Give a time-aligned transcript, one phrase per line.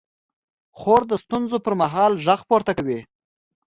[0.79, 2.99] خور د ستونزو پر مهال غږ پورته کوي.